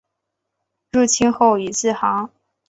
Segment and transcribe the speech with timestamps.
[0.91, 2.31] 入清后以字行。